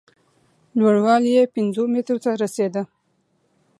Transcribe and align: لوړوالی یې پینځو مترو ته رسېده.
لوړوالی 0.79 1.29
یې 1.37 1.43
پینځو 1.53 1.83
مترو 1.93 2.19
ته 2.25 2.31
رسېده. 2.43 2.83